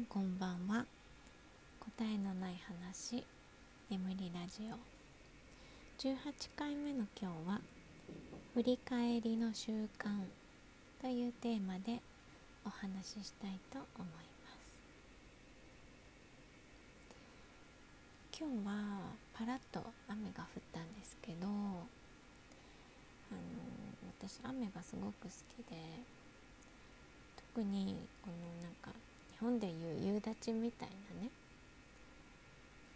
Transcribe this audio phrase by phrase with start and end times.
[0.00, 0.86] んこんばんは。
[1.78, 3.22] 答えのない話
[3.90, 4.76] 眠りラジオ。
[6.00, 6.16] 18
[6.56, 7.60] 回目の今日は
[8.54, 10.24] 振り返りの習慣
[11.02, 12.00] というテーマで
[12.64, 14.54] お話ししたいと思いま
[18.32, 18.40] す。
[18.40, 19.00] 今日は
[19.34, 21.60] パラッと雨が降ったんですけどあの
[24.18, 25.76] 私雨がすごく好きで
[27.54, 28.98] 特にこのなんか
[29.40, 31.30] 本でいう夕立みたいなね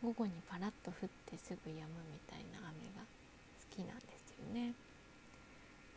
[0.02, 1.80] 午後にパラッと降ってすぐ止む
[2.12, 4.74] みたいな雨が好きなんですよね。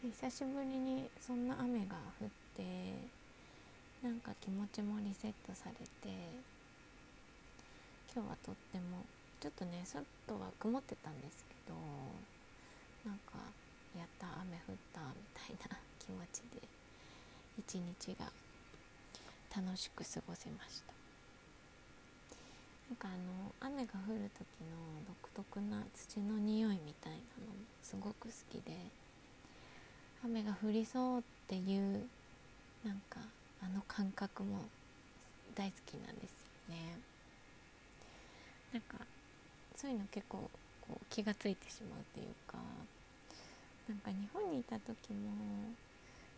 [0.02, 2.64] で久しぶりにそんな雨が降って
[4.02, 6.16] なんか気持ちもリセットされて
[8.14, 9.04] 今日はとっても
[9.42, 11.76] ちょっとね外は曇ってたんですけど
[13.10, 13.44] なんか
[13.98, 16.62] やった雨降ったみたいな気持ちで
[17.60, 18.32] 一日が
[19.56, 20.94] 楽しく過ごせました。
[22.90, 24.78] なんかあの雨が降る時の
[25.08, 28.78] 独特な土の匂いみたいなのもすごく好きで
[30.24, 32.08] 雨が降りそうっていう
[32.86, 33.20] なんか
[33.62, 34.60] あの感覚も
[35.54, 36.32] 大好きなんです
[36.70, 36.98] よね。
[38.72, 39.06] なんか
[39.76, 40.50] そういうの結構
[40.82, 42.58] こう気がついてしまうっていうか
[43.90, 45.32] なんか日本にいた時も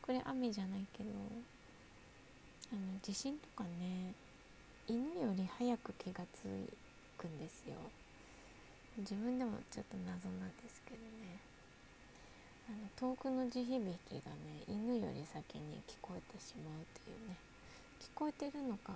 [0.02, 1.10] これ雨じゃないけど
[2.72, 4.14] あの地震とかね
[4.88, 6.44] 犬より早く気がつ
[7.18, 7.76] くんですよ。
[8.98, 11.40] 自分でもちょっと謎なんですけどね。
[12.68, 17.36] あの遠くの地響きがね犬より先に聞こえてしまうっていうね。
[18.00, 18.94] 聞こえてるのか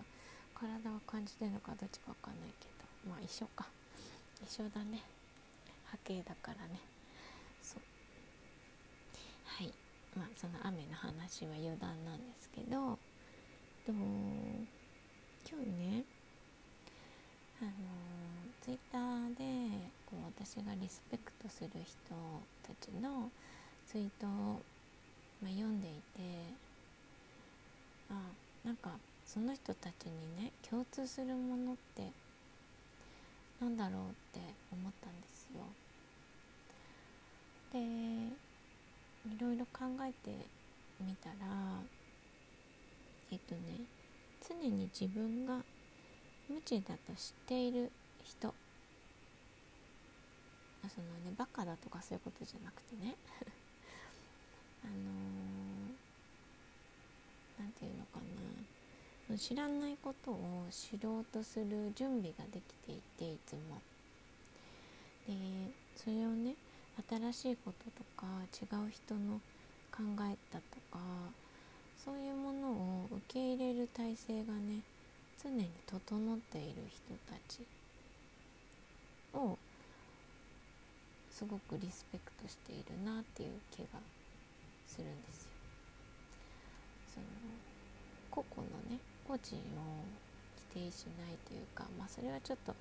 [0.53, 2.67] 体は感じてるのかどっちかわかんないけ
[3.05, 3.09] ど。
[3.09, 3.65] まあ一緒か。
[4.41, 5.01] 一緒だね。
[5.91, 6.79] 波形だからね。
[7.61, 7.81] そう。
[9.45, 9.73] はい。
[10.17, 12.97] まあその雨の話は余談なんですけど。
[13.85, 16.03] と今日ね
[17.61, 17.71] あの
[18.61, 19.43] ツイッターで
[20.05, 22.15] こう私がリスペクトする人
[22.65, 23.29] たちの
[23.85, 24.29] ツイートを、
[25.41, 26.21] まあ、読んでいて
[28.09, 28.13] あ
[28.65, 28.91] なんか
[29.25, 32.09] その人たちにね共通するものって
[33.59, 34.39] なんだろうって
[34.71, 35.59] 思ったんですよ。
[37.73, 37.79] で
[39.29, 40.35] いろいろ考えて
[41.01, 41.35] みたら
[43.33, 43.61] えっとね
[44.47, 45.57] 常に自分が
[46.47, 47.91] 無知だと知っている
[48.23, 48.53] 人。
[50.93, 53.15] そのねバカだとかそういうことじゃなくてね。
[54.83, 54.93] あの
[57.57, 58.19] 何、ー、て言うのか
[59.29, 59.37] な。
[59.37, 63.81] 知らないことを知ろうとする準備ができていていつも。
[65.25, 66.55] でそれをね
[67.09, 69.41] 新しいこととか違う人の
[69.89, 70.99] 考えたとか
[72.03, 74.81] そういうものを受け入れる体制がね
[75.41, 77.65] 常に整っている人たち
[79.33, 79.57] を
[81.31, 83.99] すごくリスペクトしているなっていう気が
[84.85, 85.49] するんですよ。
[87.13, 87.25] その
[88.29, 89.59] 個々のね個人を
[90.73, 92.75] 否定しないというかまあそれはちょっと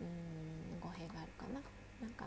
[0.00, 1.60] うん語弊があるかな。
[2.02, 2.26] なんか、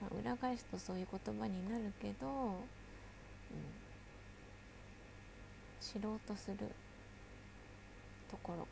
[0.00, 2.60] ま、裏返すとそういう言葉になるけど
[5.80, 6.56] 知ろうとする
[8.30, 8.62] ところ。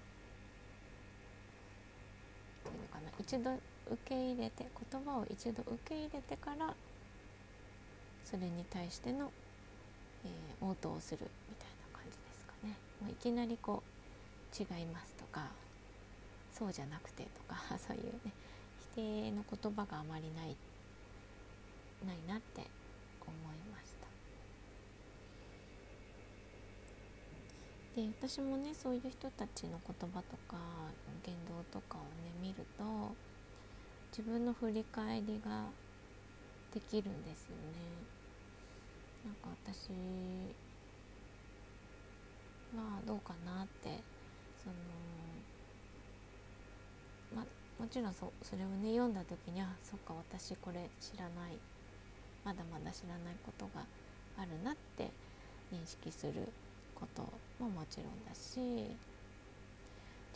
[2.70, 3.10] っていうのかな。
[3.18, 3.54] 一度
[3.90, 6.74] 受け入れて言葉を一度受け入れてから
[8.24, 9.30] それに対しての、
[10.24, 11.18] えー、応答をする
[11.48, 12.76] みたいな感じですかね。
[13.00, 14.00] もういきなりこう
[14.56, 15.48] 違いますとか
[16.52, 18.32] そうじゃなくてとか そういうね
[18.94, 20.56] 否定の言葉があまりない
[22.06, 22.62] ないなって
[23.26, 24.06] 思いました。
[27.96, 30.56] で私もねそういう人たちの言葉とか
[31.24, 32.84] 言動とかをね見ると
[34.10, 35.64] 自分の振り返りが
[36.72, 38.20] できるんですよね。
[39.24, 39.90] なんか私
[42.76, 44.00] はどうかなって
[44.62, 44.74] その
[47.34, 47.44] ま
[47.78, 51.58] もちろんそそれをね読んだ時にあそっか私これ知らない
[52.44, 53.84] まだまだ知らないことが
[54.38, 55.10] あるなって
[55.72, 56.48] 認識する
[57.00, 57.22] こと
[57.58, 58.94] ももちろんだし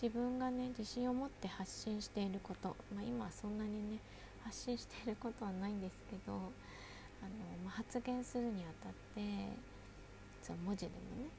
[0.03, 3.99] 自分がね自信を持って発信していること、まあ、今はそんなにね
[4.45, 6.43] 発信していることはないんですけどあの、
[7.65, 9.21] まあ、発言するにあたって
[10.43, 11.31] その文字でもね、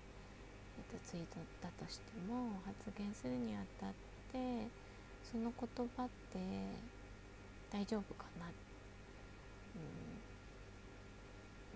[0.77, 3.89] えっと、ツイートだとしても発言するにあたっ
[4.31, 4.67] て
[5.31, 6.39] その言葉って
[7.71, 8.45] 大丈夫かな、
[9.75, 9.83] うん、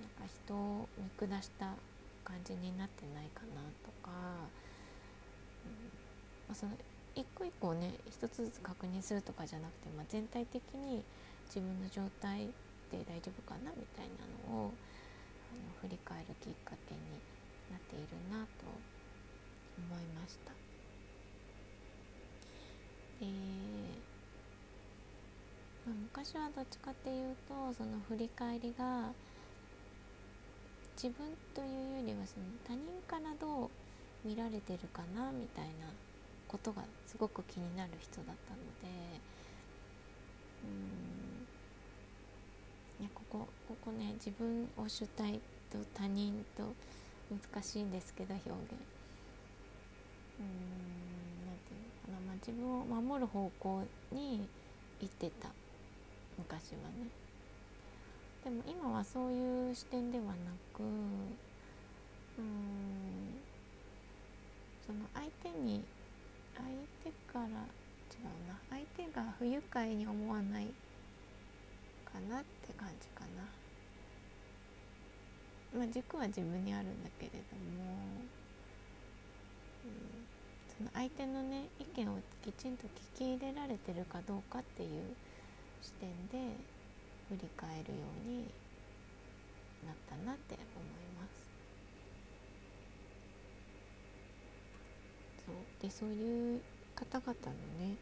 [0.02, 1.74] なんか人を見下した
[2.30, 4.12] 感じになってないかなとか
[6.50, 6.74] まあ、その
[7.16, 11.04] 一個一個ね一つずつ確認するとかじゃなくて、まあ、全体的に
[11.46, 12.48] 自分の状態
[12.92, 17.02] で大丈夫かなみたいなのをあの振り返るきっかけに
[17.70, 18.66] なっているなと
[19.78, 20.52] 思いました。
[23.20, 23.28] で、
[25.86, 29.12] 昔はどっちかっていうとその振り返りが
[31.02, 31.26] 自分
[31.56, 31.68] という
[32.02, 33.70] よりはその他人からどう
[34.28, 35.88] 見られてるかなみたいな
[36.46, 38.90] ことがすごく気になる人だったので
[40.66, 41.48] うん
[43.00, 45.40] いやここここね自分を主体
[45.72, 46.76] と他人と
[47.32, 48.58] 難しいんですけど表現。
[50.40, 50.46] うん
[51.46, 54.50] なんていうのかな、まあ、自分を守る方向に
[55.00, 55.48] 行ってた。
[56.38, 57.29] 昔はね。
[58.50, 60.32] でも今はそういう視点ではな
[60.74, 61.38] くうん
[64.84, 65.84] その相手に
[66.58, 66.68] 相
[67.04, 67.50] 手から違う
[68.50, 70.66] な相手が不愉快に思わない
[72.04, 73.44] かなって感じかな。
[75.78, 77.38] まあ軸は自分にあるんだけれど
[77.78, 77.84] も、
[79.86, 79.92] うん、
[80.76, 84.90] その相手のね意見をきちんと聞き入れられてるかどうかっていう
[85.84, 86.56] 視点で
[87.30, 88.40] 振り返るように
[89.86, 91.50] なったなって思います
[95.46, 96.62] そうでそういう
[96.96, 97.96] 方々のね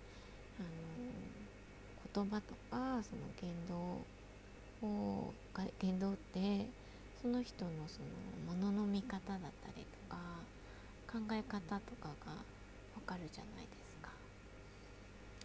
[0.59, 3.75] あの言葉とかその言動
[4.87, 5.33] を
[5.79, 6.65] 言動って
[7.21, 10.17] その人のそのものの見方だったりとか
[11.11, 14.09] 考え方とかがわかるじゃないですか。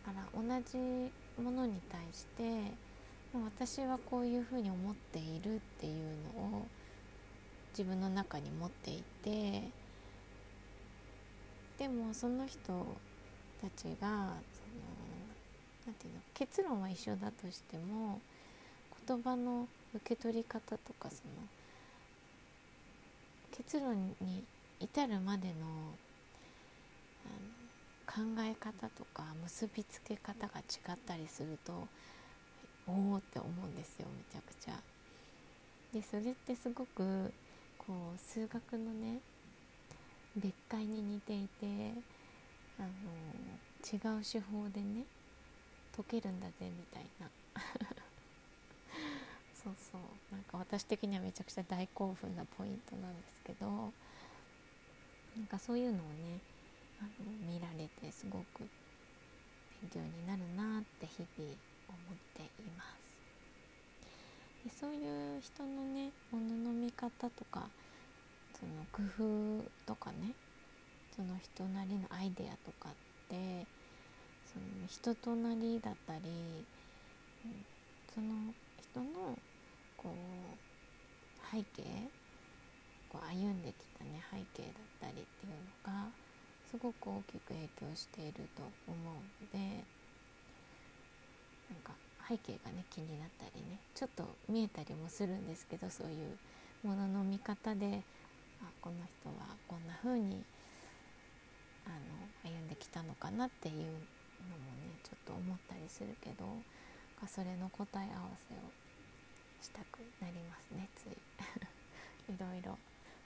[0.06, 1.12] だから同じ
[1.42, 2.76] ものに対して
[3.34, 5.94] 私はこういうふうに思っているっていう
[6.36, 6.66] のを
[7.70, 9.62] 自分の中に持っていて
[11.78, 12.86] でもその人
[13.60, 14.12] たちがその
[15.86, 18.20] なんていうの結論は一緒だとしても
[19.06, 21.48] 言葉の受け取り方とかその
[23.50, 24.44] 結論に
[24.78, 25.54] 至るまでの
[28.06, 31.88] 考え方とか結びつけ方が違ったりすると
[32.86, 34.74] おおって思うんですよめちゃくちゃ。
[35.92, 37.32] でそれってすごく
[37.78, 39.20] こう数学のね
[40.36, 41.92] 別解に似ていて
[42.78, 42.88] あの
[43.84, 45.04] 違う手法でね
[45.94, 47.28] 解けるんだぜみたいな
[49.54, 53.92] そうそうなんか私的にはめちゃくちゃ大興奮なポイントなんですけど
[55.36, 56.40] なんかそういうのをね
[57.00, 57.10] あの
[57.46, 58.60] 見られてすごく
[59.82, 61.54] 勉強になるなって日々
[61.92, 63.20] 思っています。
[64.64, 67.68] でそういう人のねものの見方とか
[68.58, 69.02] その工
[69.58, 70.34] 夫とかね
[71.16, 72.92] その人なりのアイデアとかっ
[73.28, 73.66] て
[74.46, 76.64] その人となりだったり、
[78.14, 79.38] その人の
[79.96, 81.82] こう背景
[83.08, 85.52] こう歩んできたね背景だったりっていう
[85.86, 86.08] のが
[86.70, 89.84] すごく大きく影響していると思うので
[91.72, 91.92] なんか
[92.28, 98.02] 背景がね気になったりねちょっと見えたりもするんですけどそういうものの見方で
[98.60, 100.44] あこの人はこんな風に
[101.86, 101.90] あ
[102.44, 106.44] の歩んできたのかなっていうのもねちょっと思ったりするけど
[107.26, 108.58] それの答え合わせを
[109.62, 111.14] したくなりますねつい。
[112.32, 112.78] いろいろ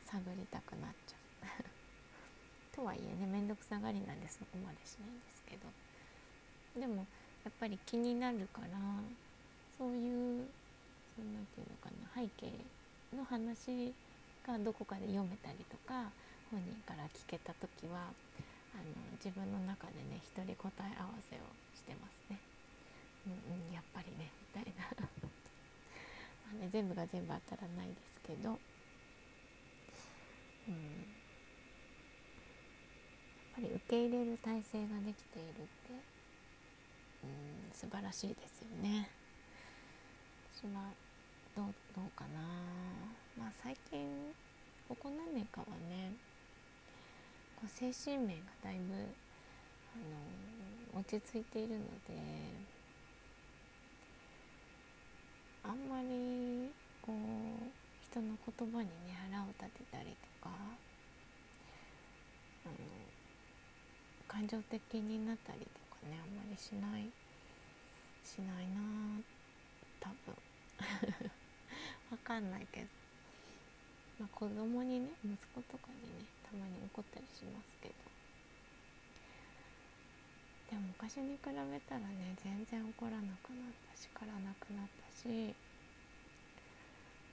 [0.05, 2.77] 探りたくなっちゃう。
[2.77, 5.67] とはいえね面倒くさがりなんでそこまでしないんですけど。
[6.79, 7.07] でも
[7.47, 8.75] やっぱり気になるから
[9.79, 10.51] そういう
[11.15, 12.51] そのなていうのかな背景
[13.15, 13.95] の話
[14.43, 16.11] がどこかで読めたりとか
[16.51, 18.11] 本人から聞けた時は
[18.75, 18.91] あの
[19.23, 21.47] 自分の中でね一人答え合わせを
[21.79, 22.43] してますね。
[23.31, 24.91] うんうん、やっぱりねみたいな。
[26.51, 28.59] まあ、ね、全部が全部当たらないですけど、うん、や
[33.55, 36.16] っぱり受け入れる体制ができているって、
[37.27, 39.09] うん、素晴らしいですよね。
[40.55, 40.89] 私は
[41.55, 42.41] どうどうかな
[43.39, 44.33] まあ最近
[44.89, 46.13] ここ何年かはね
[47.57, 49.99] こう精神面がだいぶ、あ
[50.95, 52.17] の落ち着いているので
[55.65, 56.71] あんまり
[57.03, 57.17] こう
[58.11, 60.07] 人の言葉にね腹を立てたり
[60.41, 60.51] とか
[62.65, 62.75] あの
[64.27, 67.11] 感情的になったりとかねあんまりしない
[68.27, 68.83] しないな
[70.01, 70.35] 多分。
[72.11, 72.87] わかんないけど。
[74.19, 77.95] まあ、子供にね息子とかにねたまに怒ったりしますけど。
[80.71, 85.55] でも昔に比べたらね全然怒らなくなったし叱らなくなったし。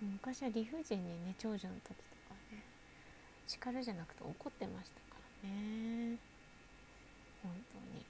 [0.01, 1.93] 昔は理不尽にね長女の時と
[2.27, 2.63] かね
[3.47, 6.17] 叱るじゃなくて怒ってましたからね。
[7.41, 8.02] 本当に。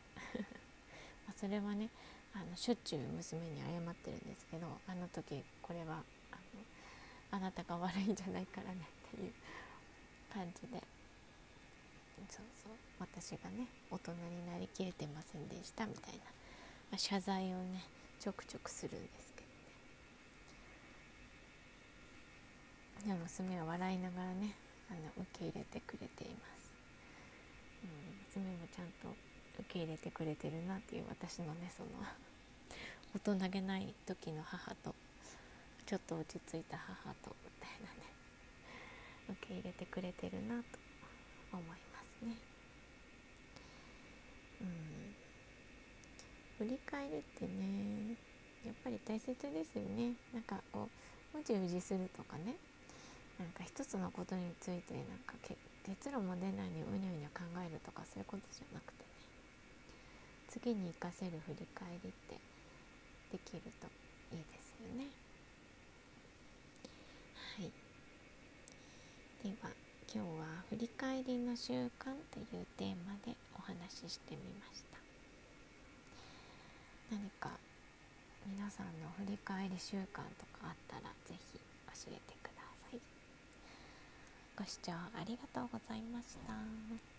[1.39, 1.89] それはね
[2.33, 6.41] あのしょっちゅう娘に謝ってるんですけどあの時これはあの
[7.31, 9.31] あなたが悪いんじゃないからねっていう
[10.33, 10.81] 感じで。
[12.29, 12.73] そうそう。
[12.99, 16.19] 私がね大人になりきれてませんでしたみたいな、
[16.91, 17.83] まあ、謝罪をね
[18.19, 19.43] ちょくちょくするんですけ
[23.03, 23.17] どね。
[23.17, 24.55] で娘は笑いながらね
[24.89, 26.71] あの受け入れてくれています、
[27.83, 29.13] うん、娘もちゃんと
[29.59, 31.89] 受け入れてくれてるなっていう私のねその
[33.15, 34.95] 大人げない時の母と
[35.85, 38.13] ちょっと落ち着いた母とみたいなね
[39.29, 40.79] 受け入れてくれてるなと
[41.51, 42.35] 思いますね。
[44.61, 44.63] う
[46.63, 48.15] ん、振り返りってね
[48.65, 50.87] やっぱり大切ですよねなんかこ
[51.35, 52.55] ううじうじするとかね
[53.37, 55.35] なんか一つのことについてなんか
[55.83, 59.03] 結論も出ないにうにゃうにゃ考えるとかそういうことじゃなくて
[60.53, 62.37] 次に生かせる振り返りって
[63.31, 63.87] できると
[64.35, 65.09] いいですよね。
[67.57, 67.71] はい
[69.41, 69.73] では
[70.13, 74.99] 今日は振り返りの習慣というテーマでお話ししてみました
[77.09, 77.49] 何か
[78.45, 81.57] 皆さんの振り返り習慣とかあったら是非
[82.07, 82.99] 教えてください
[84.55, 87.12] ご視聴ありがとうございました。